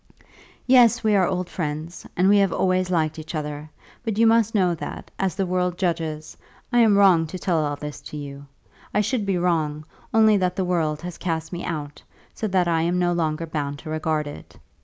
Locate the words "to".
7.27-7.37, 8.09-8.17, 13.79-13.91